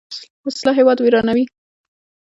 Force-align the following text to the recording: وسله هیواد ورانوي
وسله 0.45 0.71
هیواد 0.77 0.97
ورانوي 1.01 1.43